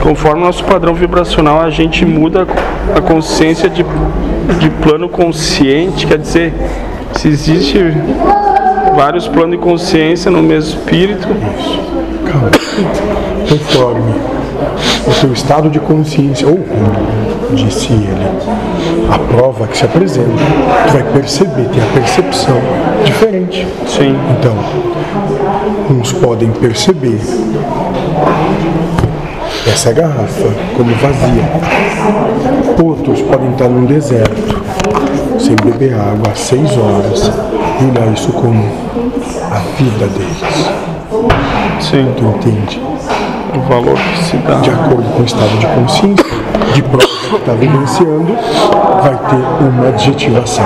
Conforme 0.00 0.42
nosso 0.42 0.64
padrão 0.64 0.94
vibracional, 0.94 1.60
a 1.60 1.70
gente 1.70 2.04
muda 2.06 2.46
a 2.96 3.00
consciência 3.00 3.68
de, 3.68 3.84
de 4.58 4.70
plano 4.82 5.08
consciente, 5.08 6.06
quer 6.06 6.18
dizer, 6.18 6.54
se 7.12 7.28
existe 7.28 7.78
vários 8.94 9.28
planos 9.28 9.52
de 9.52 9.58
consciência 9.58 10.30
no 10.30 10.42
mesmo 10.42 10.78
espírito, 10.78 11.28
Calma. 12.24 12.50
Conforme 13.48 14.14
o 15.06 15.20
teu 15.20 15.32
estado 15.32 15.68
de 15.68 15.80
consciência, 15.80 16.46
ou 16.46 16.56
como 16.56 17.54
disse 17.54 17.92
ele, 17.92 18.26
a 19.10 19.18
prova 19.18 19.66
que 19.66 19.76
se 19.76 19.84
apresenta, 19.84 20.30
tu 20.86 20.92
vai 20.92 21.02
perceber, 21.12 21.68
tem 21.68 21.82
a 21.82 21.86
percepção 21.92 22.56
diferente. 23.04 23.66
sim, 23.86 24.16
Então, 24.38 24.54
uns 25.90 26.12
podem 26.12 26.50
perceber 26.52 27.18
essa 29.72 29.92
garrafa 29.92 30.48
como 30.76 30.94
vazia. 30.96 31.44
Outros 32.82 33.22
podem 33.22 33.50
estar 33.52 33.68
num 33.68 33.86
deserto, 33.86 34.62
sem 35.38 35.56
beber 35.56 35.94
água 35.94 36.32
há 36.32 36.34
seis 36.34 36.70
horas, 36.76 37.30
e 37.80 37.84
olhar 37.84 38.12
isso 38.12 38.32
como 38.32 38.64
a 39.50 39.58
vida 39.76 40.06
deles. 40.06 40.70
sim, 41.80 42.12
Tu 42.16 42.24
entende? 42.24 42.80
o 43.54 43.60
valor 43.68 43.96
que 43.96 44.24
se 44.24 44.36
dá. 44.38 44.54
De 44.60 44.70
acordo 44.70 45.02
com 45.14 45.22
o 45.22 45.24
estado 45.24 45.58
de 45.58 45.66
consciência, 45.66 46.24
de 46.72 46.82
prova 46.82 47.06
que 47.06 47.36
está 47.36 47.52
vivenciando, 47.52 48.36
vai 49.02 49.16
ter 49.16 49.64
uma 49.64 49.88
adjetivação. 49.88 50.64